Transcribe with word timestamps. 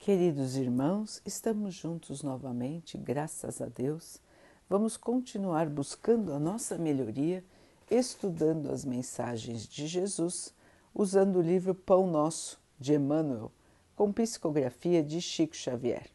Queridos 0.00 0.56
irmãos, 0.56 1.20
estamos 1.26 1.74
juntos 1.74 2.22
novamente, 2.22 2.96
graças 2.96 3.60
a 3.60 3.66
Deus. 3.66 4.18
Vamos 4.66 4.96
continuar 4.96 5.68
buscando 5.68 6.32
a 6.32 6.38
nossa 6.38 6.78
melhoria, 6.78 7.44
estudando 7.90 8.72
as 8.72 8.82
mensagens 8.82 9.68
de 9.68 9.86
Jesus, 9.86 10.54
usando 10.94 11.36
o 11.36 11.42
livro 11.42 11.74
Pão 11.74 12.06
Nosso, 12.06 12.58
de 12.78 12.94
Emmanuel, 12.94 13.52
com 13.94 14.10
psicografia 14.10 15.02
de 15.02 15.20
Chico 15.20 15.54
Xavier. 15.54 16.06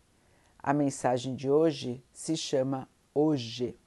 A 0.57 0.73
mensagem 0.73 1.35
de 1.35 1.47
hoje 1.47 2.03
se 2.11 2.35
chama 2.35 2.89
Hoje. 3.13 3.77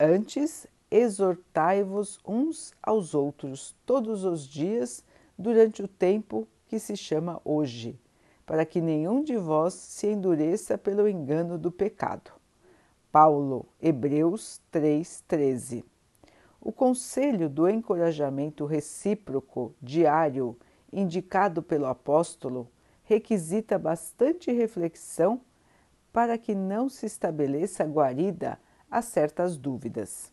Antes, 0.00 0.66
exortai-vos 0.90 2.18
uns 2.26 2.74
aos 2.82 3.14
outros 3.14 3.72
todos 3.86 4.24
os 4.24 4.44
dias 4.44 5.04
durante 5.38 5.80
o 5.80 5.86
tempo 5.86 6.48
que 6.66 6.80
se 6.80 6.96
chama 6.96 7.40
hoje 7.44 7.96
para 8.46 8.64
que 8.64 8.80
nenhum 8.80 9.24
de 9.24 9.36
vós 9.36 9.74
se 9.74 10.06
endureça 10.06 10.78
pelo 10.78 11.08
engano 11.08 11.58
do 11.58 11.72
pecado. 11.72 12.30
Paulo, 13.10 13.66
Hebreus 13.82 14.62
3:13. 14.70 15.84
O 16.60 16.70
conselho 16.70 17.48
do 17.48 17.68
encorajamento 17.68 18.64
recíproco 18.64 19.74
diário 19.82 20.56
indicado 20.92 21.62
pelo 21.62 21.86
apóstolo 21.86 22.70
requisita 23.02 23.78
bastante 23.78 24.52
reflexão 24.52 25.40
para 26.12 26.38
que 26.38 26.54
não 26.54 26.88
se 26.88 27.06
estabeleça 27.06 27.84
guarida 27.84 28.58
a 28.90 29.02
certas 29.02 29.56
dúvidas. 29.56 30.32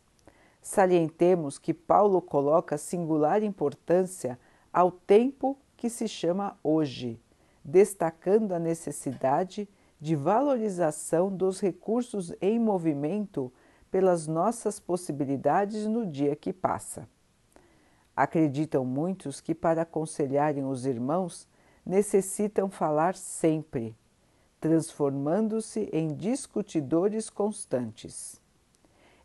Salientemos 0.62 1.58
que 1.58 1.74
Paulo 1.74 2.22
coloca 2.22 2.78
singular 2.78 3.44
importância 3.44 4.40
ao 4.72 4.92
tempo 4.92 5.58
que 5.76 5.90
se 5.90 6.08
chama 6.08 6.58
hoje 6.64 7.20
destacando 7.64 8.52
a 8.54 8.60
necessidade 8.60 9.70
de 10.00 10.16
valorização 10.16 11.34
dos 11.34 11.62
recursos 11.62 12.34
em 12.42 12.60
movimento 12.60 13.52
pelas 13.90 14.28
nossas 14.28 14.80
possibilidades 14.80 15.88
no 15.88 16.06
dia 16.06 16.36
que 16.36 16.52
passa. 16.52 17.08
Acreditam 18.16 18.84
muitos 18.84 19.40
que, 19.40 19.56
para 19.56 19.84
aconselharem 19.84 20.66
os 20.66 20.86
irmãos, 20.86 21.48
necessitam 21.86 22.70
falar 22.70 23.16
sempre, 23.16 23.96
transformando-se 24.60 25.90
em 25.92 26.14
discutidores 26.14 27.30
constantes. 27.30 28.42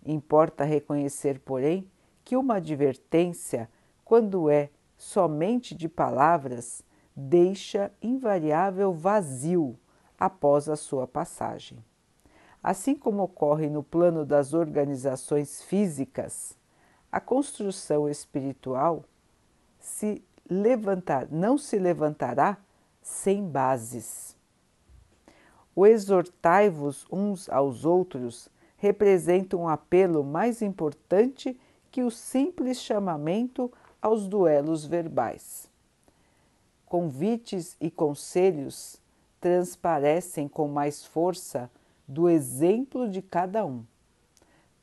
Importa 0.04 0.64
reconhecer, 0.64 1.40
porém, 1.40 1.90
que 2.24 2.36
uma 2.36 2.56
advertência, 2.56 3.68
quando 4.04 4.48
é 4.48 4.70
somente 4.96 5.74
de 5.74 5.88
palavras, 5.88 6.82
deixa 7.20 7.90
invariável 8.00 8.92
vazio 8.92 9.76
após 10.16 10.68
a 10.68 10.76
sua 10.76 11.04
passagem. 11.04 11.84
Assim 12.62 12.94
como 12.94 13.24
ocorre 13.24 13.68
no 13.68 13.82
plano 13.82 14.24
das 14.24 14.54
organizações 14.54 15.60
físicas, 15.60 16.56
a 17.10 17.20
construção 17.20 18.08
espiritual 18.08 19.04
se 19.80 20.22
levantar, 20.48 21.26
não 21.28 21.58
se 21.58 21.76
levantará 21.76 22.56
sem 23.02 23.44
bases. 23.44 24.36
O 25.74 25.86
exortai-vos 25.86 27.04
uns 27.10 27.48
aos 27.48 27.84
outros 27.84 28.48
representa 28.76 29.56
um 29.56 29.68
apelo 29.68 30.22
mais 30.22 30.62
importante 30.62 31.58
que 31.90 32.04
o 32.04 32.12
simples 32.12 32.80
chamamento 32.80 33.72
aos 34.00 34.28
duelos 34.28 34.84
verbais 34.84 35.68
convites 36.88 37.76
e 37.80 37.90
conselhos 37.90 39.00
transparecem 39.40 40.48
com 40.48 40.66
mais 40.66 41.04
força 41.04 41.70
do 42.06 42.28
exemplo 42.28 43.08
de 43.08 43.20
cada 43.20 43.64
um. 43.64 43.84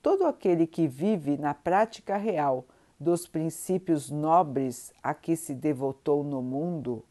Todo 0.01 0.25
aquele 0.25 0.67
que 0.67 0.87
vive 0.87 1.35
na 1.35 1.53
prática 1.53 2.15
real 2.15 2.65
dos 2.99 3.27
princípios 3.27 4.11
nobres 4.11 4.94
a 5.01 5.13
que 5.13 5.35
se 5.35 5.53
devotou 5.53 6.23
no 6.23 6.41
mundo, 6.41 7.03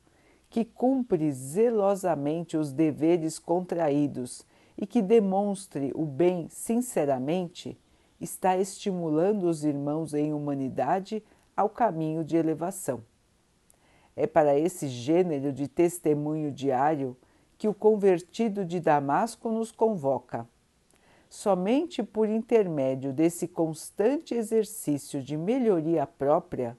que 0.48 0.64
cumpre 0.64 1.32
zelosamente 1.32 2.56
os 2.56 2.72
deveres 2.72 3.38
contraídos 3.38 4.46
e 4.78 4.86
que 4.86 5.02
demonstre 5.02 5.90
o 5.94 6.06
bem 6.06 6.48
sinceramente, 6.48 7.76
está 8.20 8.56
estimulando 8.56 9.48
os 9.48 9.64
irmãos 9.64 10.14
em 10.14 10.32
humanidade 10.32 11.22
ao 11.56 11.68
caminho 11.68 12.24
de 12.24 12.36
elevação. 12.36 13.02
É 14.16 14.26
para 14.26 14.56
esse 14.58 14.86
gênero 14.86 15.52
de 15.52 15.66
testemunho 15.66 16.52
diário 16.52 17.16
que 17.58 17.66
o 17.66 17.74
convertido 17.74 18.64
de 18.64 18.78
Damasco 18.78 19.50
nos 19.50 19.72
convoca. 19.72 20.46
Somente 21.28 22.02
por 22.02 22.28
intermédio 22.28 23.12
desse 23.12 23.48
constante 23.48 24.34
exercício 24.34 25.20
de 25.20 25.36
melhoria 25.36 26.06
própria, 26.06 26.78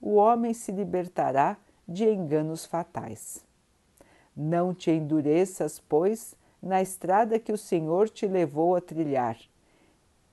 o 0.00 0.14
homem 0.14 0.54
se 0.54 0.72
libertará 0.72 1.58
de 1.86 2.08
enganos 2.08 2.64
fatais. 2.64 3.44
Não 4.34 4.72
te 4.72 4.90
endureças, 4.90 5.78
pois, 5.78 6.34
na 6.62 6.80
estrada 6.80 7.38
que 7.38 7.52
o 7.52 7.58
Senhor 7.58 8.08
te 8.08 8.26
levou 8.26 8.74
a 8.74 8.80
trilhar, 8.80 9.36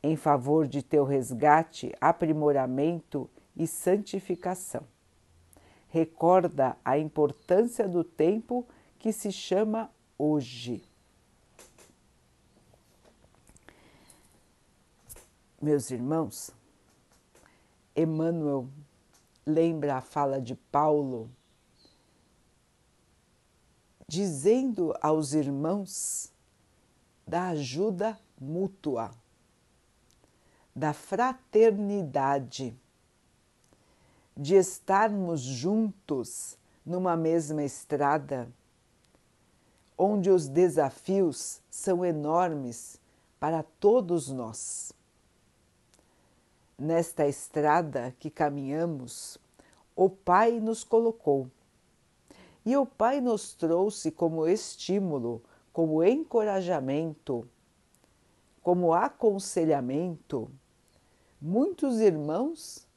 em 0.02 0.16
favor 0.16 0.66
de 0.66 0.82
teu 0.82 1.04
resgate, 1.04 1.92
aprimoramento 2.00 3.30
e 3.58 3.68
santificação 3.68 4.84
recorda 5.90 6.78
a 6.86 6.98
importância 6.98 7.88
do 7.88 8.04
tempo 8.04 8.66
que 8.98 9.12
se 9.12 9.32
chama 9.32 9.92
hoje. 10.18 10.84
Meus 15.62 15.92
irmãos, 15.92 16.52
Emmanuel 17.96 18.70
lembra 19.46 19.98
a 19.98 20.02
fala 20.02 20.40
de 20.40 20.56
Paulo, 20.56 21.30
dizendo 24.08 24.94
aos 25.02 25.34
irmãos 25.34 26.32
da 27.28 27.50
ajuda 27.50 28.18
mútua, 28.40 29.12
da 30.74 30.94
fraternidade 30.94 32.80
de 34.35 34.56
estarmos 34.56 35.41
juntos 35.41 36.57
numa 36.85 37.16
mesma 37.16 37.63
estrada, 37.63 38.47
onde 39.97 40.29
os 40.29 40.47
desafios 40.47 41.62
são 41.69 42.06
enormes 42.06 43.00
para 43.40 43.63
todos 43.79 44.29
nós. 44.29 44.94
Nesta 46.78 47.28
estrada 47.28 48.16
que 48.19 48.29
caminhamos, 48.29 49.38
o 49.95 50.09
Pai 50.09 50.59
nos 50.59 50.84
colocou. 50.84 51.47
E 52.66 52.75
o 52.78 52.85
Pai 52.85 53.19
nos 53.19 53.53
trouxe 53.53 54.11
como 54.11 54.47
estímulo, 54.47 55.41
como 55.73 56.03
encorajamento, 56.03 57.47
como 58.61 58.94
aconselhamento, 58.94 60.50
muitos 61.41 62.00
irmãos 62.00 62.88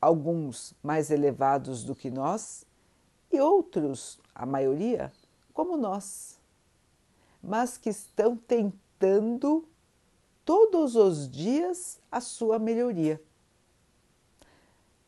alguns 0.00 0.74
mais 0.82 1.10
elevados 1.10 1.84
do 1.84 1.94
que 1.94 2.10
nós 2.10 2.64
e 3.30 3.40
outros, 3.40 4.18
a 4.34 4.46
maioria, 4.46 5.12
como 5.52 5.76
nós, 5.76 6.38
mas 7.42 7.76
que 7.76 7.90
estão 7.90 8.36
tentando 8.36 9.64
todos 10.44 10.96
os 10.96 11.30
dias 11.30 12.00
a 12.10 12.20
sua 12.20 12.58
melhoria. 12.58 13.20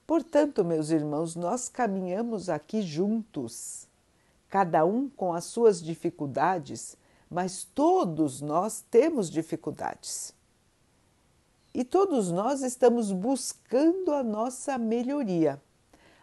Portanto, 0.07 0.65
meus 0.65 0.91
irmãos, 0.91 1.35
nós 1.35 1.69
caminhamos 1.69 2.49
aqui 2.49 2.83
juntos, 2.83 3.89
cada 4.49 4.85
um 4.85 5.09
com 5.09 5.33
as 5.33 5.45
suas 5.45 5.83
dificuldades, 5.83 6.97
mas 7.31 7.65
todos 7.65 8.41
nós 8.41 8.85
temos 8.91 9.31
dificuldades. 9.31 10.35
E 11.75 11.85
todos 11.85 12.31
nós 12.31 12.63
estamos 12.63 13.11
buscando 13.13 14.13
a 14.13 14.23
nossa 14.23 14.77
melhoria. 14.77 15.61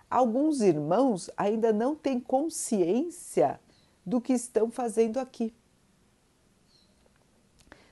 Alguns 0.07 0.61
irmãos 0.61 1.29
ainda 1.35 1.73
não 1.73 1.95
têm 1.95 2.19
consciência 2.19 3.59
do 4.05 4.21
que 4.21 4.33
estão 4.33 4.69
fazendo 4.69 5.17
aqui. 5.19 5.53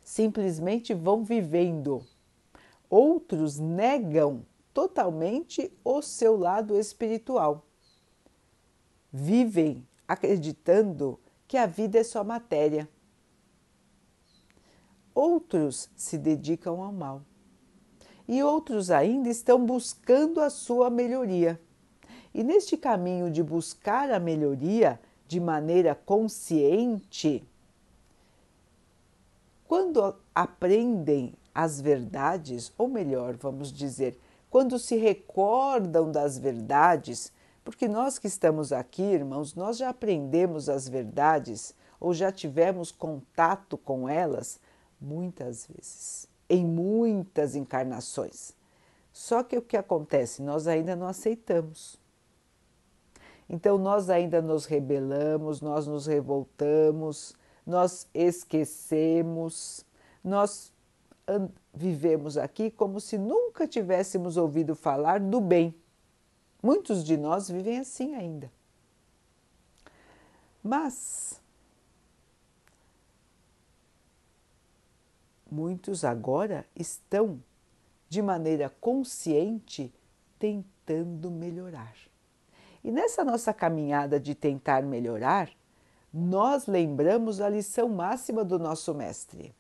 Simplesmente 0.04 0.94
vão 0.94 1.24
vivendo. 1.24 2.06
Outros 2.90 3.58
negam 3.58 4.46
totalmente 4.72 5.72
o 5.84 6.02
seu 6.02 6.38
lado 6.38 6.78
espiritual. 6.80 7.66
Vivem 9.12 9.88
acreditando 10.08 11.20
que 11.48 11.58
a 11.58 11.66
vida 11.66 11.98
é 11.98 12.04
só 12.04 12.24
matéria. 12.24 12.88
Outros 15.14 15.90
se 15.96 16.18
dedicam 16.18 16.82
ao 16.82 16.94
mal 16.94 17.24
e 18.28 18.44
outros 18.44 18.92
ainda 18.92 19.30
estão 19.30 19.66
buscando 19.66 20.42
a 20.42 20.50
sua 20.50 20.90
melhoria. 20.90 21.60
E 22.34 22.44
neste 22.44 22.76
caminho 22.76 23.32
de 23.32 23.42
buscar 23.42 24.12
a 24.12 24.20
melhoria, 24.20 25.00
de 25.28 25.40
maneira 25.40 25.96
consciente, 25.96 27.44
quando 29.68 30.16
aprendem 30.34 31.34
as 31.54 31.82
verdades, 31.82 32.72
ou 32.78 32.88
melhor, 32.88 33.36
vamos 33.36 33.72
dizer, 33.72 34.18
quando 34.50 34.80
se 34.80 34.96
recordam 34.96 36.12
das 36.12 36.38
verdades, 36.38 37.34
porque 37.66 37.88
nós 37.88 38.18
que 38.18 38.28
estamos 38.28 38.72
aqui, 38.72 39.02
irmãos, 39.02 39.54
nós 39.56 39.78
já 39.78 39.90
aprendemos 39.90 40.70
as 40.70 40.88
verdades 40.88 41.76
ou 42.00 42.14
já 42.14 42.32
tivemos 42.32 42.92
contato 42.92 43.78
com 43.78 44.08
elas 44.08 44.60
muitas 45.02 45.68
vezes, 45.68 46.30
em 46.50 46.66
muitas 46.66 47.56
encarnações. 47.56 48.54
Só 49.12 49.44
que 49.44 49.58
o 49.58 49.62
que 49.62 49.76
acontece? 49.76 50.42
Nós 50.42 50.68
ainda 50.68 50.96
não 50.96 51.08
aceitamos. 51.08 52.00
Então, 53.50 53.78
nós 53.78 54.10
ainda 54.10 54.42
nos 54.42 54.66
rebelamos, 54.66 55.62
nós 55.62 55.88
nos 55.88 56.06
revoltamos, 56.06 57.34
nós 57.66 58.08
esquecemos, 58.14 59.86
nós 60.24 60.72
vivemos 61.74 62.38
aqui 62.38 62.72
como 62.72 63.00
se 63.00 63.18
nunca 63.18 63.68
tivéssemos 63.68 64.38
ouvido 64.38 64.76
falar 64.76 65.20
do 65.20 65.42
bem. 65.42 65.74
Muitos 66.62 67.04
de 67.04 67.18
nós 67.18 67.50
vivem 67.50 67.80
assim 67.80 68.16
ainda. 68.16 68.52
Mas 70.64 71.42
muitos 75.58 76.06
agora 76.06 76.68
estão, 76.76 77.42
de 78.08 78.22
maneira 78.22 78.70
consciente, 78.80 79.92
tentando 80.38 81.32
melhorar. 81.32 81.96
E 82.84 82.92
nessa 82.92 83.26
nossa 83.26 83.52
caminhada 83.52 84.20
de 84.20 84.36
tentar 84.36 84.84
melhorar, 84.84 85.50
nós 86.14 86.68
lembramos 86.68 87.42
a 87.42 87.50
lição 87.50 87.90
máxima 87.90 88.46
do 88.46 88.60
nosso 88.60 88.94
Mestre: 88.94 89.52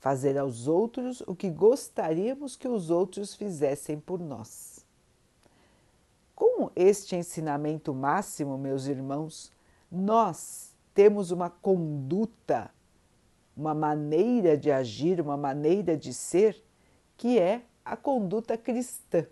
fazer 0.00 0.38
aos 0.38 0.66
outros 0.66 1.20
o 1.26 1.34
que 1.36 1.50
gostaríamos 1.50 2.56
que 2.56 2.66
os 2.66 2.88
outros 2.88 3.34
fizessem 3.34 4.00
por 4.00 4.18
nós. 4.18 4.86
Com 6.34 6.70
este 6.74 7.14
ensinamento 7.14 7.92
máximo, 7.92 8.56
meus 8.56 8.86
irmãos, 8.86 9.52
nós 9.90 10.74
temos 10.94 11.30
uma 11.30 11.50
conduta 11.50 12.70
uma 13.62 13.74
maneira 13.74 14.58
de 14.58 14.72
agir, 14.72 15.20
uma 15.20 15.36
maneira 15.36 15.96
de 15.96 16.12
ser, 16.12 16.60
que 17.16 17.38
é 17.38 17.62
a 17.84 17.96
conduta 17.96 18.58
cristã. 18.58 19.24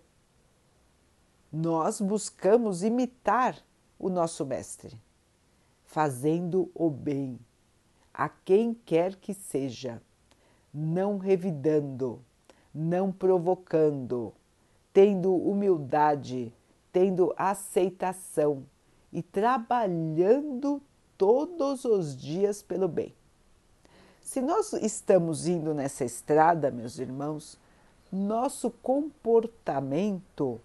Nós 1.53 2.01
buscamos 2.01 2.85
imitar 2.85 3.61
o 3.99 4.09
nosso 4.09 4.47
Mestre, 4.47 4.97
fazendo 5.83 6.71
o 6.73 6.89
bem 6.89 7.41
a 8.15 8.29
quem 8.29 8.73
quer 8.73 9.17
que 9.17 9.35
seja, 9.35 10.01
não 10.73 11.19
revidando, 11.19 12.25
não 12.73 13.11
provocando, 13.11 14.33
tendo 14.93 15.35
humildade, 15.35 16.55
tendo 16.93 17.35
aceitação 17.37 18.65
e 19.13 19.25
trabalhando 19.25 20.81
todos 21.19 21.85
os 21.85 22.17
dias 22.17 22.63
pelo 22.63 22.87
bem. 22.87 23.13
Se 24.31 24.41
nós 24.41 24.73
estamos 24.75 25.49
indo 25.49 25.75
nessa 25.75 26.05
estrada, 26.05 26.71
meus 26.71 27.01
irmãos, 27.01 27.59
nosso 28.13 28.71
comportamento 28.71 30.61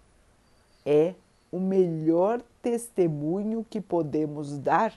é 0.84 1.16
o 1.50 1.58
melhor 1.58 2.40
testemunho 2.62 3.66
que 3.68 3.80
podemos 3.80 4.56
dar 4.56 4.96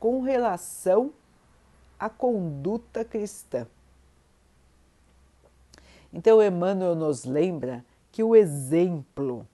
com 0.00 0.22
relação 0.22 1.12
à 2.00 2.10
conduta 2.10 3.04
cristã. 3.04 3.64
Então, 6.12 6.42
Emmanuel 6.42 6.96
nos 6.96 7.24
lembra 7.24 7.84
que 8.10 8.24
o 8.24 8.34
exemplo, 8.34 9.46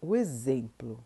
o 0.00 0.16
exemplo 0.16 0.98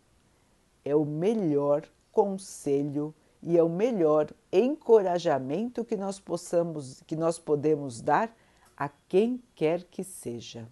é 0.83 0.97
o 0.97 1.05
melhor 1.05 1.87
conselho 2.11 3.15
e 3.43 3.57
é 3.57 3.63
o 3.63 3.69
melhor 3.69 4.31
encorajamento 4.53 5.85
que 5.85 5.97
nós 5.97 6.19
possamos, 6.19 7.03
que 7.07 7.17
nós 7.17 7.39
podemos 7.39 8.01
dar 8.01 8.35
a 8.77 8.89
quem 9.09 9.43
quer 9.55 9.85
que 9.85 10.03
seja. 10.03 10.69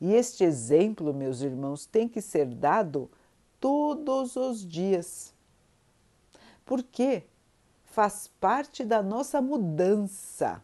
E 0.00 0.12
este 0.12 0.44
exemplo, 0.44 1.12
meus 1.14 1.40
irmãos, 1.40 1.86
tem 1.86 2.08
que 2.08 2.20
ser 2.20 2.46
dado 2.46 3.10
todos 3.60 4.36
os 4.36 4.66
dias. 4.66 5.32
Porque 6.64 7.24
faz 7.84 8.28
parte 8.40 8.84
da 8.84 9.02
nossa 9.02 9.40
mudança. 9.40 10.62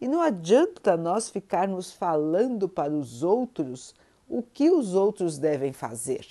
E 0.00 0.08
não 0.08 0.20
adianta 0.20 0.96
nós 0.96 1.28
ficarmos 1.28 1.92
falando 1.92 2.68
para 2.68 2.92
os 2.92 3.22
outros 3.22 3.94
o 4.28 4.42
que 4.42 4.70
os 4.70 4.94
outros 4.94 5.38
devem 5.38 5.72
fazer. 5.72 6.26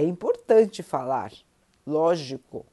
É 0.00 0.02
importante 0.02 0.82
falar, 0.82 1.30
lógico, 1.86 2.64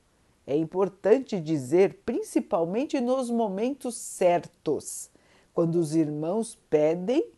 é 0.46 0.56
importante 0.56 1.42
dizer, 1.42 2.00
principalmente 2.06 3.02
nos 3.02 3.30
momentos 3.30 3.96
certos, 3.96 5.10
quando 5.54 5.76
os 5.76 5.94
irmãos 5.94 6.58
pedem 6.70 7.30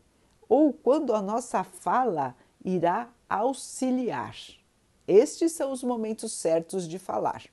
ou 0.47 0.71
quando 0.71 1.11
a 1.11 1.23
nossa 1.23 1.63
fala 1.63 2.35
irá 2.63 3.09
auxiliar. 3.27 4.35
Estes 5.07 5.53
são 5.53 5.71
os 5.71 5.83
momentos 5.83 6.33
certos 6.33 6.87
de 6.87 6.99
falar. 6.99 7.45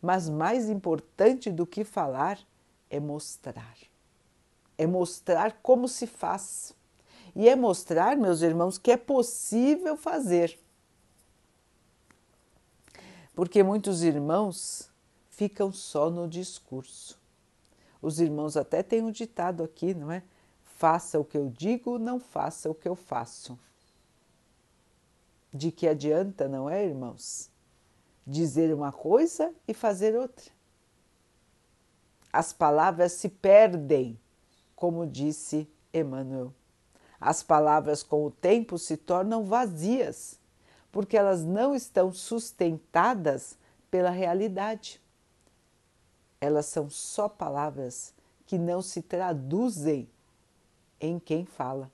Mas 0.00 0.30
mais 0.30 0.70
importante 0.70 1.50
do 1.50 1.66
que 1.66 1.84
falar 1.84 2.38
é 2.88 2.98
mostrar. 2.98 3.76
É 4.78 4.86
mostrar 4.86 5.58
como 5.62 5.86
se 5.86 6.06
faz 6.06 6.74
e 7.34 7.48
é 7.48 7.56
mostrar, 7.56 8.16
meus 8.16 8.42
irmãos, 8.42 8.78
que 8.78 8.92
é 8.92 8.96
possível 8.96 9.96
fazer. 9.96 10.58
Porque 13.34 13.62
muitos 13.62 14.02
irmãos 14.02 14.88
ficam 15.30 15.72
só 15.72 16.08
no 16.08 16.28
discurso. 16.28 17.18
Os 18.00 18.20
irmãos 18.20 18.56
até 18.56 18.82
têm 18.82 19.02
um 19.02 19.10
ditado 19.10 19.64
aqui, 19.64 19.94
não 19.94 20.12
é? 20.12 20.22
Faça 20.64 21.18
o 21.18 21.24
que 21.24 21.36
eu 21.36 21.48
digo, 21.48 21.98
não 21.98 22.20
faça 22.20 22.70
o 22.70 22.74
que 22.74 22.88
eu 22.88 22.94
faço. 22.94 23.58
De 25.52 25.72
que 25.72 25.88
adianta, 25.88 26.46
não 26.46 26.68
é, 26.70 26.84
irmãos? 26.84 27.50
Dizer 28.26 28.72
uma 28.72 28.92
coisa 28.92 29.52
e 29.66 29.74
fazer 29.74 30.16
outra. 30.16 30.52
As 32.32 32.52
palavras 32.52 33.12
se 33.12 33.28
perdem, 33.28 34.18
como 34.76 35.06
disse 35.06 35.68
Emmanuel. 35.92 36.52
As 37.24 37.42
palavras, 37.42 38.02
com 38.02 38.26
o 38.26 38.30
tempo, 38.30 38.76
se 38.76 38.98
tornam 38.98 39.46
vazias, 39.46 40.38
porque 40.92 41.16
elas 41.16 41.42
não 41.42 41.74
estão 41.74 42.12
sustentadas 42.12 43.56
pela 43.90 44.10
realidade. 44.10 45.00
Elas 46.38 46.66
são 46.66 46.90
só 46.90 47.26
palavras 47.26 48.12
que 48.44 48.58
não 48.58 48.82
se 48.82 49.00
traduzem 49.00 50.06
em 51.00 51.18
quem 51.18 51.46
fala. 51.46 51.90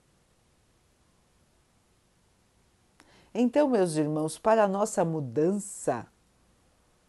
Então, 3.33 3.69
meus 3.69 3.95
irmãos, 3.95 4.37
para 4.37 4.65
a 4.65 4.67
nossa 4.67 5.05
mudança, 5.05 6.05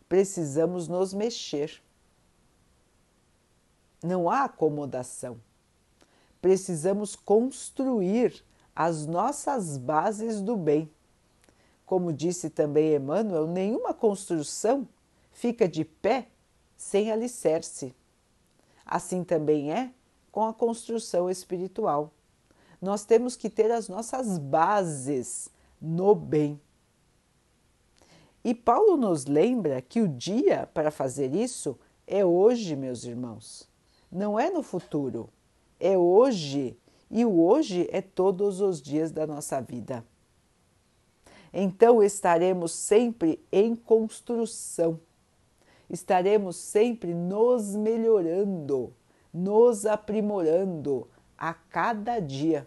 precisamos 0.09 0.87
nos 0.87 1.13
mexer. 1.13 1.83
Não 4.01 4.31
há 4.31 4.45
acomodação 4.45 5.41
precisamos 6.43 7.15
construir 7.15 8.45
as 8.75 9.07
nossas 9.07 9.79
bases 9.79 10.43
do 10.43 10.57
bem. 10.57 10.91
Como 11.87 12.13
disse 12.13 12.51
também 12.51 12.95
Emmanuel, 12.95 13.47
nenhuma 13.47 13.95
construção 13.95 14.89
fica 15.31 15.69
de 15.69 15.85
pé 15.85 16.27
sem 16.77 17.13
alicerce. 17.13 17.95
Assim 18.85 19.23
também 19.23 19.73
é 19.73 19.93
com 20.33 20.45
a 20.45 20.53
construção 20.53 21.31
espiritual. 21.31 22.13
Nós 22.81 23.05
temos 23.05 23.37
que 23.37 23.49
ter 23.49 23.71
as 23.71 23.89
nossas 23.89 24.37
bases 24.37 25.49
no 25.81 26.15
bem. 26.15 26.61
E 28.43 28.53
Paulo 28.53 28.97
nos 28.97 29.27
lembra 29.27 29.81
que 29.81 30.01
o 30.01 30.09
dia 30.09 30.69
para 30.75 30.91
fazer 30.91 31.37
isso 31.37 31.79
é 32.05 32.25
hoje, 32.25 32.75
meus 32.75 33.05
irmãos, 33.05 33.69
não 34.11 34.41
é 34.41 34.51
no 34.51 34.65
futuro 34.65 35.31
é 35.83 35.99
hoje 35.99 36.79
e 37.11 37.25
o 37.25 37.43
hoje 37.43 37.89
é 37.91 38.01
todos 38.01 38.61
os 38.61 38.81
dias 38.81 39.11
da 39.11 39.27
nossa 39.27 39.61
vida. 39.61 40.05
Então 41.53 42.03
estaremos 42.03 42.73
sempre 42.73 43.45
em 43.53 43.77
construção, 43.77 44.99
estaremos 45.91 46.57
sempre 46.57 47.13
nos 47.13 47.77
melhorando, 47.77 48.95
nos 49.35 49.85
aprimorando 49.85 51.07
a 51.37 51.53
cada 51.53 52.19
dia. 52.21 52.67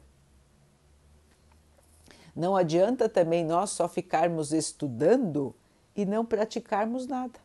Não 2.35 2.55
adianta 2.55 3.07
também 3.07 3.45
nós 3.45 3.71
só 3.71 3.87
ficarmos 3.87 4.51
estudando 4.51 5.55
e 5.95 6.05
não 6.05 6.25
praticarmos 6.25 7.07
nada. 7.07 7.44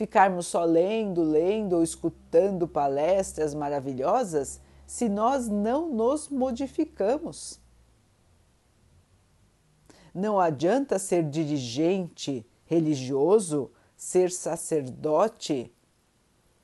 Ficarmos 0.00 0.46
só 0.46 0.64
lendo, 0.64 1.22
lendo 1.22 1.76
ou 1.76 1.82
escutando 1.82 2.66
palestras 2.66 3.52
maravilhosas 3.52 4.58
se 4.86 5.10
nós 5.10 5.46
não 5.46 5.92
nos 5.92 6.30
modificamos. 6.30 7.60
Não 10.14 10.40
adianta 10.40 10.98
ser 10.98 11.28
dirigente 11.28 12.46
religioso, 12.64 13.70
ser 13.94 14.30
sacerdote, 14.30 15.70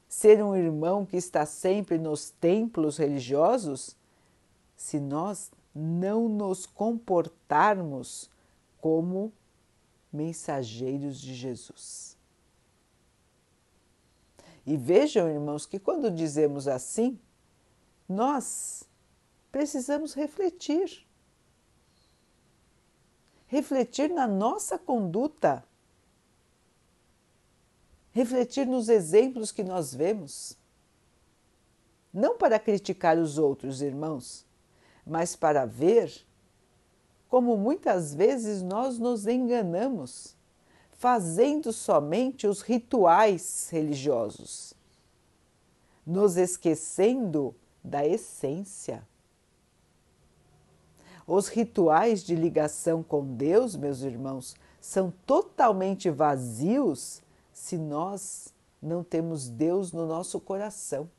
ser 0.08 0.42
um 0.42 0.56
irmão 0.56 1.04
que 1.04 1.18
está 1.18 1.44
sempre 1.44 1.98
nos 1.98 2.30
templos 2.30 2.96
religiosos, 2.96 3.94
se 4.74 4.98
nós 4.98 5.50
não 5.74 6.26
nos 6.26 6.64
comportarmos 6.64 8.30
como 8.80 9.30
mensageiros 10.10 11.20
de 11.20 11.34
Jesus. 11.34 12.15
E 14.66 14.76
vejam, 14.76 15.28
irmãos, 15.28 15.64
que 15.64 15.78
quando 15.78 16.10
dizemos 16.10 16.66
assim, 16.66 17.18
nós 18.08 18.84
precisamos 19.52 20.12
refletir. 20.12 21.06
Refletir 23.46 24.10
na 24.10 24.26
nossa 24.26 24.76
conduta 24.76 25.64
refletir 28.16 28.66
nos 28.66 28.88
exemplos 28.88 29.52
que 29.52 29.62
nós 29.62 29.94
vemos. 29.94 30.56
Não 32.10 32.38
para 32.38 32.58
criticar 32.58 33.18
os 33.18 33.36
outros 33.36 33.82
irmãos, 33.82 34.46
mas 35.04 35.36
para 35.36 35.66
ver 35.66 36.24
como 37.28 37.58
muitas 37.58 38.14
vezes 38.14 38.62
nós 38.62 38.98
nos 38.98 39.26
enganamos, 39.26 40.35
fazendo 40.96 41.72
somente 41.72 42.46
os 42.46 42.62
rituais 42.62 43.68
religiosos, 43.70 44.72
nos 46.06 46.36
esquecendo 46.36 47.54
da 47.84 48.06
essência. 48.06 49.06
Os 51.26 51.48
rituais 51.48 52.22
de 52.22 52.34
ligação 52.34 53.02
com 53.02 53.34
Deus, 53.36 53.76
meus 53.76 54.00
irmãos, 54.00 54.54
são 54.80 55.12
totalmente 55.26 56.08
vazios 56.08 57.20
se 57.52 57.76
nós 57.76 58.54
não 58.80 59.02
temos 59.02 59.48
Deus 59.48 59.92
no 59.92 60.06
nosso 60.06 60.40
coração, 60.40 61.10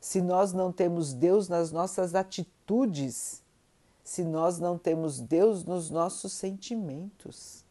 se 0.00 0.20
nós 0.20 0.52
não 0.52 0.70
temos 0.70 1.12
Deus 1.12 1.48
nas 1.48 1.72
nossas 1.72 2.14
atitudes, 2.14 3.42
se 4.04 4.22
nós 4.22 4.58
não 4.58 4.78
temos 4.78 5.18
Deus 5.18 5.64
nos 5.64 5.90
nossos 5.90 6.32
sentimentos 6.32 7.64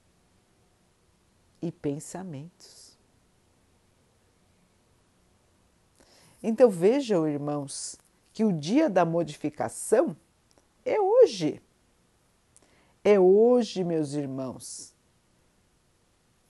e 1.61 1.71
pensamentos. 1.71 2.97
Então 6.41 6.69
vejam, 6.69 7.27
irmãos, 7.27 7.97
que 8.31 8.45
o 8.45 8.53
dia 8.53 8.89
da 8.89 9.03
modificação 9.03 10.15
é 10.85 10.99
hoje. 10.99 11.61
É 13.03 13.19
hoje, 13.19 13.83
meus 13.83 14.13
irmãos 14.13 14.93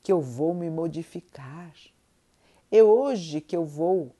que 0.09 0.11
eu 0.11 0.21
vou 0.21 0.55
me 0.55 0.71
modificar. 0.71 1.71
É 2.71 2.81
hoje 2.81 3.41
que 3.41 3.55
eu 3.55 3.63
vou 3.63 4.15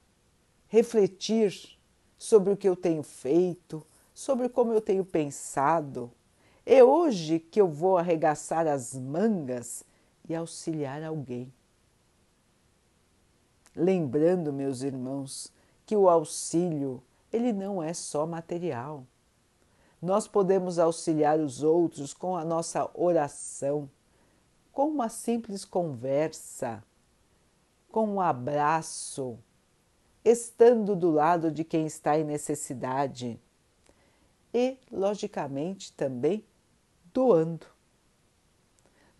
refletir 0.67 1.79
sobre 2.15 2.53
o 2.53 2.57
que 2.57 2.69
eu 2.69 2.75
tenho 2.75 3.01
feito, 3.01 3.83
sobre 4.13 4.49
como 4.49 4.71
eu 4.71 4.81
tenho 4.81 5.03
pensado. 5.03 6.11
É 6.63 6.83
hoje 6.83 7.39
que 7.39 7.59
eu 7.59 7.67
vou 7.67 7.97
arregaçar 7.97 8.67
as 8.67 8.93
mangas 8.93 9.83
e 10.29 10.35
auxiliar 10.35 11.03
alguém. 11.03 11.51
Lembrando, 13.75 14.53
meus 14.53 14.83
irmãos, 14.83 15.51
que 15.85 15.95
o 15.95 16.07
auxílio, 16.07 17.03
ele 17.33 17.51
não 17.51 17.81
é 17.81 17.93
só 17.93 18.27
material. 18.27 19.05
Nós 20.01 20.27
podemos 20.27 20.79
auxiliar 20.79 21.39
os 21.39 21.63
outros 21.63 22.13
com 22.13 22.37
a 22.37 22.45
nossa 22.45 22.89
oração, 22.93 23.89
com 24.71 24.87
uma 24.87 25.09
simples 25.09 25.65
conversa, 25.65 26.83
com 27.91 28.07
um 28.07 28.21
abraço, 28.21 29.37
estando 30.23 30.95
do 30.95 31.09
lado 31.09 31.51
de 31.51 31.63
quem 31.63 31.85
está 31.85 32.17
em 32.17 32.23
necessidade 32.23 33.39
e, 34.53 34.77
logicamente, 34.91 35.91
também 35.93 36.45
doando. 37.13 37.65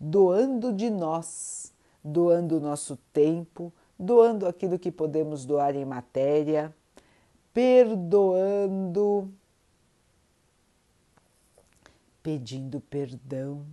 Doando 0.00 0.72
de 0.72 0.88
nós, 0.88 1.72
doando 2.02 2.56
o 2.56 2.60
nosso 2.60 2.96
tempo, 3.12 3.70
doando 3.98 4.46
aquilo 4.46 4.78
que 4.78 4.90
podemos 4.90 5.44
doar 5.44 5.76
em 5.76 5.84
matéria, 5.84 6.74
perdoando, 7.52 9.30
pedindo 12.22 12.80
perdão 12.80 13.66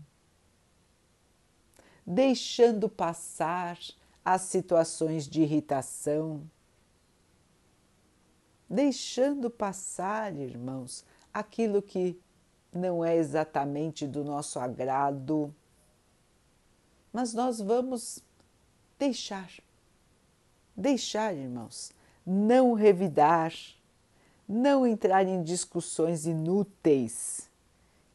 deixando 2.07 2.87
passar 2.87 3.77
as 4.23 4.43
situações 4.43 5.27
de 5.27 5.41
irritação, 5.41 6.41
deixando 8.69 9.49
passar, 9.49 10.33
irmãos, 10.33 11.03
aquilo 11.33 11.81
que 11.81 12.17
não 12.71 13.03
é 13.03 13.17
exatamente 13.17 14.07
do 14.07 14.23
nosso 14.23 14.57
agrado, 14.57 15.53
mas 17.17 17.33
nós 17.33 17.59
vamos 17.59 18.19
deixar, 18.99 19.51
deixar, 20.75 21.35
irmãos, 21.35 21.91
não 22.23 22.73
revidar, 22.73 23.51
não 24.47 24.85
entrar 24.85 25.25
em 25.25 25.41
discussões 25.41 26.27
inúteis 26.27 27.49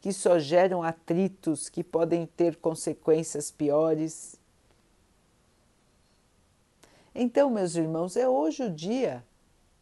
que 0.01 0.13
só 0.13 0.39
geram 0.39 0.85
atritos 0.85 1.69
que 1.69 1.83
podem 1.83 2.27
ter 2.27 2.55
consequências 2.55 3.51
piores. 3.51 4.37
Então, 7.13 7.51
meus 7.51 7.75
irmãos, 7.75 8.17
é 8.17 8.29
hoje 8.29 8.63
o 8.63 8.71
dia 8.71 9.25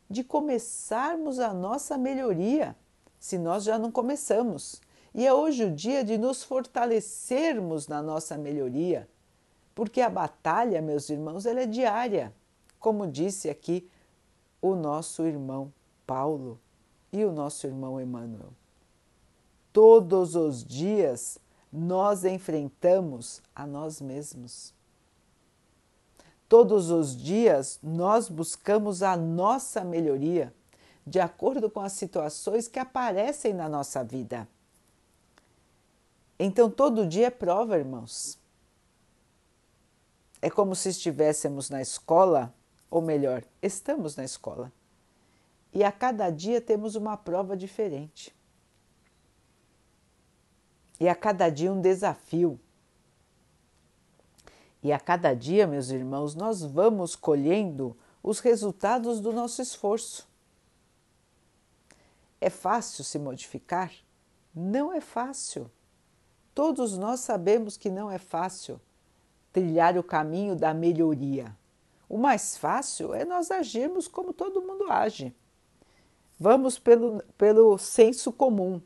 de 0.09 0.25
começarmos 0.25 1.39
a 1.39 1.53
nossa 1.53 1.99
melhoria, 1.99 2.75
se 3.19 3.37
nós 3.37 3.65
já 3.65 3.79
não 3.79 3.93
começamos. 3.93 4.81
E 5.15 5.27
é 5.27 5.35
hoje 5.35 5.65
o 5.65 5.75
dia 5.75 6.05
de 6.05 6.17
nos 6.17 6.45
fortalecermos 6.45 7.89
na 7.89 8.01
nossa 8.01 8.39
melhoria, 8.39 9.09
porque 9.75 10.01
a 10.01 10.09
batalha, 10.09 10.81
meus 10.81 11.11
irmãos, 11.11 11.47
ela 11.47 11.61
é 11.61 11.67
diária, 11.67 12.33
como 12.79 13.07
disse 13.07 13.51
aqui 13.51 13.89
o 14.63 14.75
nosso 14.75 15.27
irmão 15.27 15.73
Paulo 16.07 16.59
e 17.13 17.25
o 17.25 17.33
nosso 17.33 17.67
irmão 17.67 18.01
Emmanuel. 18.01 18.53
Todos 19.73 20.37
os 20.37 20.65
dias 20.65 21.39
nós 21.73 22.25
enfrentamos 22.25 23.43
a 23.55 23.67
nós 23.67 24.01
mesmos. 24.01 24.75
Todos 26.49 26.91
os 26.91 27.17
dias 27.17 27.79
nós 27.83 28.29
buscamos 28.29 29.03
a 29.03 29.17
nossa 29.17 29.85
melhoria 29.85 30.53
de 31.07 31.21
acordo 31.21 31.71
com 31.71 31.81
as 31.81 31.93
situações 31.93 32.69
que 32.69 32.79
aparecem 32.79 33.53
na 33.53 33.69
nossa 33.69 34.03
vida. 34.03 34.49
Então, 36.43 36.71
todo 36.71 37.07
dia 37.07 37.27
é 37.27 37.31
prova, 37.31 37.77
irmãos. 37.77 38.41
É 40.41 40.49
como 40.49 40.75
se 40.75 40.89
estivéssemos 40.89 41.69
na 41.69 41.83
escola, 41.83 42.55
ou 42.91 43.03
melhor, 43.03 43.45
estamos 43.61 44.17
na 44.17 44.25
escola. 44.25 44.73
E 45.71 45.85
a 45.85 45.93
cada 45.93 46.31
dia 46.31 46.59
temos 46.59 46.95
uma 46.95 47.15
prova 47.15 47.55
diferente. 47.55 48.35
E 50.99 51.11
a 51.11 51.15
cada 51.15 51.51
dia 51.51 51.71
um 51.71 51.79
desafio. 51.79 52.59
E 54.83 54.95
a 54.95 54.99
cada 54.99 55.35
dia, 55.35 55.67
meus 55.67 55.91
irmãos, 55.91 56.35
nós 56.35 56.63
vamos 56.63 57.15
colhendo 57.15 57.95
os 58.23 58.41
resultados 58.41 59.21
do 59.21 59.31
nosso 59.31 59.61
esforço. 59.61 60.27
É 62.41 62.49
fácil 62.49 63.05
se 63.05 63.19
modificar? 63.19 63.93
Não 64.55 64.91
é 64.91 65.03
fácil. 65.03 65.71
Todos 66.61 66.99
nós 66.99 67.21
sabemos 67.21 67.79
que 67.79 67.89
não 67.89 68.11
é 68.11 68.19
fácil 68.19 68.79
trilhar 69.51 69.97
o 69.97 70.03
caminho 70.03 70.55
da 70.55 70.75
melhoria. 70.75 71.57
O 72.07 72.19
mais 72.19 72.59
fácil 72.59 73.15
é 73.15 73.25
nós 73.25 73.51
agirmos 73.51 74.07
como 74.07 74.35
todo 74.35 74.61
mundo 74.61 74.93
age. 74.93 75.35
Vamos 76.39 76.79
pelo, 76.79 77.25
pelo 77.39 77.79
senso 77.79 78.31
comum. 78.31 78.79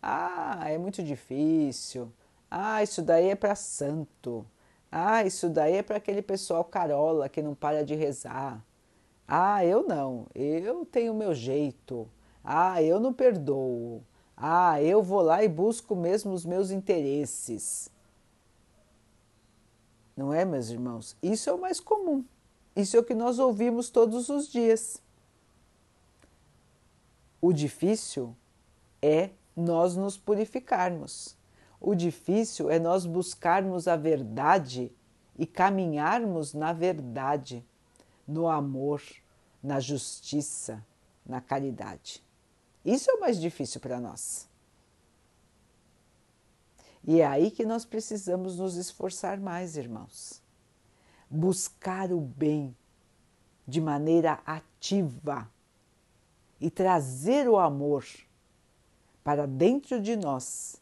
Ah, 0.00 0.70
é 0.70 0.78
muito 0.78 1.02
difícil. 1.02 2.12
Ah, 2.48 2.80
isso 2.80 3.02
daí 3.02 3.30
é 3.30 3.34
para 3.34 3.56
santo. 3.56 4.46
Ah, 4.90 5.24
isso 5.24 5.48
daí 5.48 5.78
é 5.78 5.82
para 5.82 5.96
aquele 5.96 6.22
pessoal 6.22 6.62
carola 6.62 7.28
que 7.28 7.42
não 7.42 7.56
para 7.56 7.84
de 7.84 7.96
rezar. 7.96 8.64
Ah, 9.26 9.64
eu 9.64 9.82
não. 9.82 10.28
Eu 10.32 10.86
tenho 10.86 11.12
meu 11.12 11.34
jeito. 11.34 12.08
Ah, 12.44 12.80
eu 12.80 13.00
não 13.00 13.12
perdoo. 13.12 14.00
Ah, 14.36 14.82
eu 14.82 15.02
vou 15.02 15.22
lá 15.22 15.42
e 15.42 15.48
busco 15.48 15.96
mesmo 15.96 16.32
os 16.32 16.44
meus 16.44 16.70
interesses. 16.70 17.90
Não 20.14 20.32
é, 20.32 20.44
meus 20.44 20.68
irmãos? 20.68 21.16
Isso 21.22 21.48
é 21.48 21.52
o 21.52 21.60
mais 21.60 21.80
comum. 21.80 22.24
Isso 22.74 22.96
é 22.96 23.00
o 23.00 23.04
que 23.04 23.14
nós 23.14 23.38
ouvimos 23.38 23.88
todos 23.88 24.28
os 24.28 24.48
dias. 24.48 25.02
O 27.40 27.52
difícil 27.52 28.36
é 29.00 29.30
nós 29.56 29.96
nos 29.96 30.18
purificarmos. 30.18 31.34
O 31.80 31.94
difícil 31.94 32.70
é 32.70 32.78
nós 32.78 33.06
buscarmos 33.06 33.88
a 33.88 33.96
verdade 33.96 34.92
e 35.38 35.46
caminharmos 35.46 36.52
na 36.52 36.72
verdade, 36.72 37.64
no 38.26 38.48
amor, 38.48 39.02
na 39.62 39.80
justiça, 39.80 40.84
na 41.24 41.40
caridade. 41.40 42.25
Isso 42.86 43.10
é 43.10 43.14
o 43.14 43.20
mais 43.20 43.40
difícil 43.40 43.80
para 43.80 43.98
nós. 43.98 44.48
E 47.02 47.20
é 47.20 47.26
aí 47.26 47.50
que 47.50 47.66
nós 47.66 47.84
precisamos 47.84 48.58
nos 48.58 48.76
esforçar 48.76 49.40
mais, 49.40 49.76
irmãos. 49.76 50.40
Buscar 51.28 52.12
o 52.12 52.20
bem 52.20 52.76
de 53.66 53.80
maneira 53.80 54.38
ativa 54.46 55.50
e 56.60 56.70
trazer 56.70 57.48
o 57.48 57.58
amor 57.58 58.06
para 59.24 59.46
dentro 59.46 60.00
de 60.00 60.14
nós, 60.14 60.80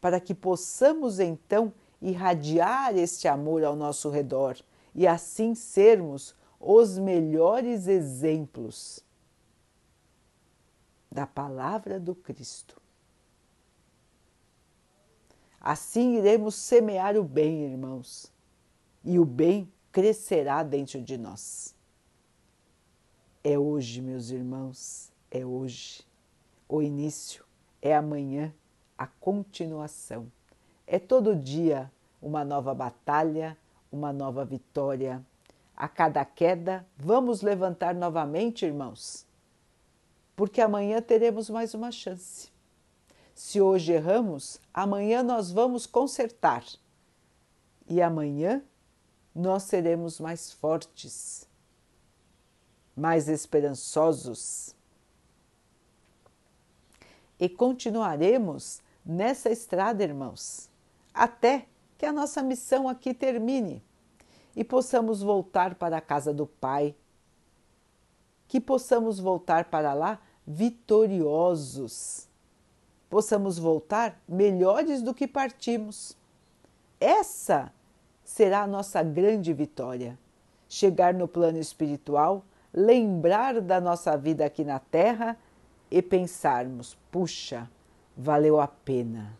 para 0.00 0.18
que 0.18 0.34
possamos 0.34 1.20
então 1.20 1.70
irradiar 2.00 2.96
este 2.96 3.28
amor 3.28 3.62
ao 3.62 3.76
nosso 3.76 4.08
redor 4.08 4.56
e 4.94 5.06
assim 5.06 5.54
sermos 5.54 6.34
os 6.58 6.96
melhores 6.96 7.86
exemplos 7.86 9.04
da 11.12 11.26
palavra 11.26 12.00
do 12.00 12.14
Cristo. 12.14 12.80
Assim 15.60 16.16
iremos 16.16 16.54
semear 16.54 17.16
o 17.16 17.22
bem, 17.22 17.64
irmãos, 17.64 18.32
e 19.04 19.18
o 19.18 19.24
bem 19.24 19.70
crescerá 19.92 20.62
dentro 20.62 21.02
de 21.02 21.18
nós. 21.18 21.76
É 23.44 23.58
hoje, 23.58 24.00
meus 24.00 24.30
irmãos, 24.30 25.12
é 25.30 25.44
hoje. 25.44 26.02
O 26.66 26.80
início 26.80 27.44
é 27.82 27.94
amanhã, 27.94 28.52
a 28.96 29.06
continuação. 29.06 30.32
É 30.86 30.98
todo 30.98 31.36
dia 31.36 31.92
uma 32.20 32.42
nova 32.44 32.74
batalha, 32.74 33.56
uma 33.90 34.12
nova 34.12 34.44
vitória. 34.44 35.24
A 35.76 35.88
cada 35.88 36.24
queda, 36.24 36.86
vamos 36.96 37.42
levantar 37.42 37.94
novamente, 37.94 38.64
irmãos, 38.64 39.26
porque 40.36 40.60
amanhã 40.60 41.00
teremos 41.00 41.48
mais 41.48 41.74
uma 41.74 41.90
chance. 41.90 42.50
Se 43.34 43.60
hoje 43.60 43.92
erramos, 43.92 44.60
amanhã 44.72 45.22
nós 45.22 45.50
vamos 45.50 45.86
consertar. 45.86 46.64
E 47.88 48.00
amanhã 48.00 48.62
nós 49.34 49.64
seremos 49.64 50.20
mais 50.20 50.52
fortes, 50.52 51.48
mais 52.96 53.28
esperançosos. 53.28 54.74
E 57.40 57.48
continuaremos 57.48 58.80
nessa 59.04 59.50
estrada, 59.50 60.02
irmãos 60.02 60.70
até 61.12 61.66
que 61.98 62.06
a 62.06 62.12
nossa 62.12 62.42
missão 62.42 62.88
aqui 62.88 63.12
termine 63.12 63.82
e 64.56 64.64
possamos 64.64 65.22
voltar 65.22 65.74
para 65.74 65.96
a 65.96 66.00
casa 66.00 66.32
do 66.32 66.46
Pai, 66.46 66.94
que 68.52 68.60
possamos 68.60 69.18
voltar 69.18 69.70
para 69.70 69.94
lá 69.94 70.18
vitoriosos, 70.46 72.28
possamos 73.08 73.58
voltar 73.58 74.20
melhores 74.28 75.00
do 75.00 75.14
que 75.14 75.26
partimos. 75.26 76.14
Essa 77.00 77.72
será 78.22 78.64
a 78.64 78.66
nossa 78.66 79.02
grande 79.02 79.54
vitória. 79.54 80.18
Chegar 80.68 81.14
no 81.14 81.26
plano 81.26 81.56
espiritual, 81.56 82.44
lembrar 82.74 83.58
da 83.58 83.80
nossa 83.80 84.18
vida 84.18 84.44
aqui 84.44 84.64
na 84.64 84.78
Terra 84.78 85.34
e 85.90 86.02
pensarmos: 86.02 86.94
puxa, 87.10 87.66
valeu 88.14 88.60
a 88.60 88.68
pena 88.68 89.34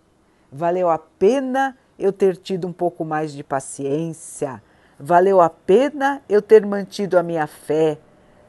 valeu 0.50 0.88
a 0.88 0.98
pena 0.98 1.76
eu 1.98 2.14
ter 2.14 2.34
tido 2.34 2.66
um 2.66 2.72
pouco 2.72 3.04
mais 3.04 3.32
de 3.32 3.44
paciência, 3.44 4.62
valeu 4.98 5.40
a 5.40 5.48
pena 5.50 6.22
eu 6.30 6.40
ter 6.42 6.64
mantido 6.66 7.18
a 7.18 7.22
minha 7.22 7.46
fé, 7.46 7.98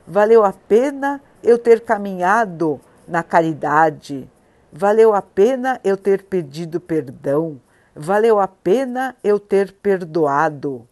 valeu 0.08 0.44
a 0.44 0.54
pena 0.54 1.22
eu 1.42 1.58
ter 1.58 1.82
caminhado 1.82 2.80
na 3.08 3.24
caridade, 3.24 4.30
valeu 4.72 5.14
a 5.14 5.22
pena 5.22 5.80
eu 5.84 5.98
ter 5.98 6.24
pedido 6.24 6.80
perdão, 6.80 7.60
valeu 7.96 8.40
a 8.40 8.48
pena 8.48 9.16
eu 9.24 9.40
ter 9.40 9.74
perdoado, 9.74 10.88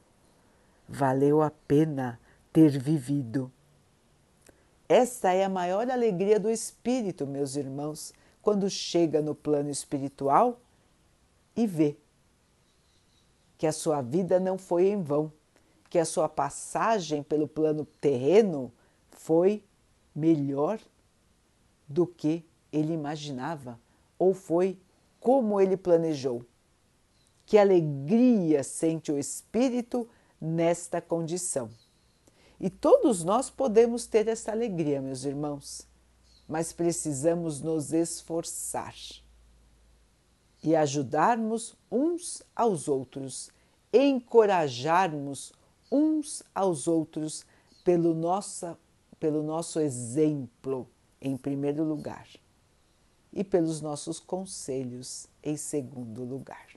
valeu 0.87 1.41
a 1.41 1.51
pena 1.67 2.19
ter 2.51 2.77
vivido. 2.77 3.51
Esta 4.87 5.31
é 5.31 5.45
a 5.45 5.49
maior 5.49 5.89
alegria 5.89 6.37
do 6.37 6.49
espírito, 6.49 7.25
meus 7.25 7.55
irmãos, 7.55 8.13
quando 8.41 8.69
chega 8.69 9.21
no 9.21 9.33
plano 9.33 9.69
espiritual 9.69 10.59
e 11.55 11.65
vê 11.65 11.95
que 13.57 13.67
a 13.67 13.71
sua 13.71 14.01
vida 14.01 14.39
não 14.39 14.57
foi 14.57 14.87
em 14.87 15.01
vão, 15.01 15.31
que 15.89 15.99
a 15.99 16.05
sua 16.05 16.27
passagem 16.27 17.23
pelo 17.23 17.47
plano 17.47 17.85
terreno 18.01 18.71
foi 19.23 19.63
melhor 20.15 20.79
do 21.87 22.07
que 22.07 22.43
ele 22.71 22.93
imaginava 22.93 23.79
ou 24.17 24.33
foi 24.33 24.79
como 25.19 25.61
ele 25.61 25.77
planejou. 25.77 26.43
Que 27.45 27.57
alegria 27.57 28.63
sente 28.63 29.11
o 29.11 29.17
espírito 29.19 30.09
nesta 30.39 30.99
condição. 30.99 31.69
E 32.59 32.69
todos 32.69 33.23
nós 33.23 33.49
podemos 33.49 34.07
ter 34.07 34.27
essa 34.27 34.51
alegria, 34.51 35.01
meus 35.01 35.23
irmãos, 35.23 35.87
mas 36.47 36.73
precisamos 36.73 37.61
nos 37.61 37.93
esforçar 37.93 38.95
e 40.63 40.75
ajudarmos 40.75 41.75
uns 41.91 42.43
aos 42.55 42.87
outros, 42.87 43.51
encorajarmos 43.93 45.51
uns 45.91 46.43
aos 46.53 46.87
outros 46.87 47.45
pelo, 47.83 48.13
nossa, 48.13 48.77
pelo 49.21 49.43
nosso 49.43 49.79
exemplo, 49.79 50.89
em 51.21 51.37
primeiro 51.37 51.83
lugar, 51.83 52.27
e 53.31 53.43
pelos 53.43 53.79
nossos 53.79 54.19
conselhos, 54.19 55.27
em 55.43 55.55
segundo 55.55 56.23
lugar. 56.23 56.69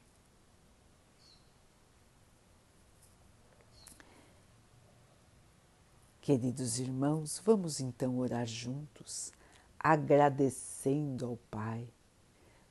Queridos 6.20 6.78
irmãos, 6.78 7.40
vamos 7.42 7.80
então 7.80 8.18
orar 8.18 8.46
juntos, 8.46 9.32
agradecendo 9.78 11.24
ao 11.24 11.38
Pai 11.50 11.88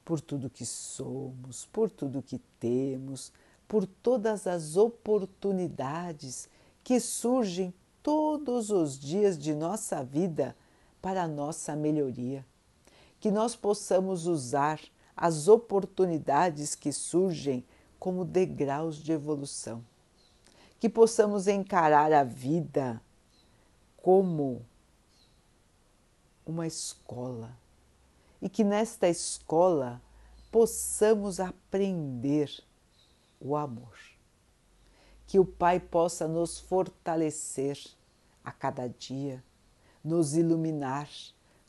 por 0.06 0.22
tudo 0.22 0.52
que 0.52 0.68
somos, 0.68 1.66
por 1.66 1.90
tudo 1.90 2.22
que 2.22 2.38
temos, 2.60 3.34
por 3.68 3.88
todas 3.88 4.46
as 4.46 4.78
oportunidades 4.78 6.48
que 6.84 7.00
surgem 7.00 7.74
todos 8.04 8.70
os 8.70 9.00
dias 9.00 9.38
de 9.38 9.56
nossa 9.56 10.04
vida 10.04 10.56
para 11.02 11.24
a 11.24 11.28
nossa 11.28 11.76
melhoria. 11.76 12.46
Que 13.20 13.32
nós 13.32 13.56
possamos 13.56 14.28
usar 14.28 14.80
as 15.16 15.48
oportunidades 15.48 16.76
que 16.76 16.92
surgem 16.92 17.66
como 17.98 18.26
degraus 18.26 18.98
de 18.98 19.14
evolução. 19.14 19.84
Que 20.80 20.90
possamos 20.90 21.48
encarar 21.48 22.12
a 22.12 22.24
vida 22.24 23.02
como 23.96 24.62
uma 26.46 26.68
escola 26.68 27.58
e 28.42 28.50
que 28.50 28.66
nesta 28.66 29.08
escola 29.08 30.02
possamos 30.52 31.40
aprender 31.40 32.52
o 33.40 33.56
amor. 33.56 34.13
Que 35.34 35.40
o 35.40 35.46
Pai 35.46 35.80
possa 35.80 36.28
nos 36.28 36.60
fortalecer 36.60 37.76
a 38.46 38.52
cada 38.52 38.88
dia, 38.88 39.44
nos 40.04 40.36
iluminar 40.36 41.10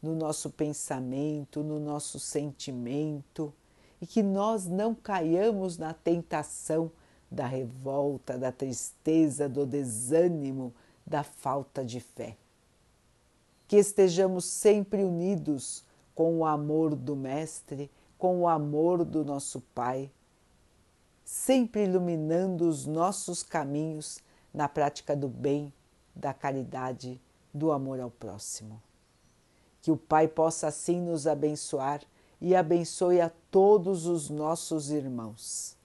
no 0.03 0.15
nosso 0.15 0.51
pensamento, 0.51 1.63
no 1.63 1.81
nosso 1.81 2.21
sentimento 2.21 3.55
e 4.03 4.07
que 4.07 4.23
nós 4.23 4.67
não 4.67 4.95
caiamos 4.95 5.79
na 5.79 5.95
tentação 5.95 6.93
da 7.31 7.47
revolta, 7.47 8.37
da 8.37 8.53
tristeza, 8.53 9.49
do 9.49 9.65
desânimo, 9.65 10.75
da 11.07 11.23
falta 11.23 11.83
de 11.83 12.01
fé. 12.01 12.37
Que 13.67 13.77
estejamos 13.77 14.45
sempre 14.45 15.03
unidos 15.03 15.83
com 16.15 16.37
o 16.37 16.45
amor 16.45 16.95
do 16.95 17.17
Mestre, 17.17 17.91
com 18.19 18.43
o 18.43 18.47
amor 18.47 19.07
do 19.07 19.25
nosso 19.25 19.63
Pai, 19.75 20.11
sempre 21.25 21.85
iluminando 21.85 22.69
os 22.69 22.87
nossos 22.87 23.43
caminhos 23.43 24.19
na 24.53 24.69
prática 24.69 25.17
do 25.17 25.27
bem, 25.27 25.73
da 26.15 26.35
caridade, 26.35 27.21
do 27.53 27.73
amor 27.73 27.99
ao 27.99 28.11
próximo. 28.11 28.81
Que 29.81 29.91
o 29.91 29.97
Pai 29.97 30.29
possa 30.29 30.69
assim 30.69 31.01
nos 31.01 31.27
abençoar 31.27 32.03
e 32.41 32.55
abençoe 32.55 33.21
a 33.21 33.31
todos 33.51 34.07
os 34.07 34.29
nossos 34.29 34.91
irmãos. 34.91 35.77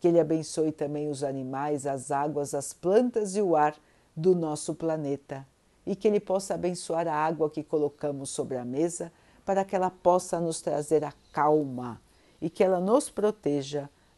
Que 0.00 0.08
Ele 0.08 0.20
abençoe 0.20 0.72
também 0.72 1.08
os 1.08 1.22
animais, 1.22 1.86
as 1.86 2.10
águas, 2.10 2.54
as 2.54 2.72
plantas 2.72 3.36
e 3.36 3.42
o 3.42 3.56
ar 3.56 3.76
do 4.16 4.34
nosso 4.34 4.74
planeta 4.74 5.46
e 5.86 5.94
que 5.94 6.08
Ele 6.08 6.20
possa 6.20 6.54
abençoar 6.54 7.06
a 7.06 7.14
água 7.14 7.50
que 7.50 7.62
colocamos 7.62 8.30
sobre 8.30 8.56
a 8.56 8.64
mesa 8.64 9.12
para 9.44 9.64
que 9.64 9.76
ela 9.76 9.90
possa 9.90 10.40
nos 10.40 10.60
trazer 10.60 11.04
a 11.04 11.12
calma 11.32 12.00
e 12.40 12.48
que 12.48 12.64
ela 12.64 12.80
nos 12.80 13.10
proteja 13.10 13.88